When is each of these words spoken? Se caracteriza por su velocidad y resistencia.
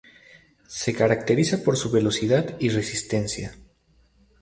Se 0.79 0.95
caracteriza 0.95 1.63
por 1.63 1.77
su 1.77 1.91
velocidad 1.91 2.57
y 2.59 2.69
resistencia. 2.69 3.55